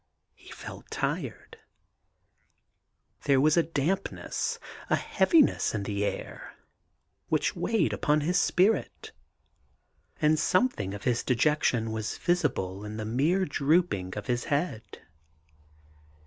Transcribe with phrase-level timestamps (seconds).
[0.33, 1.59] He felt tired;
[3.25, 4.57] there was a dampness,
[4.89, 6.55] a heaviness, in the air,
[7.29, 9.11] which weighed upon his spirit;
[10.19, 14.17] and something of 18 THE GARDEN GOD his dejection was visible in the mere drooping
[14.17, 15.03] of his head.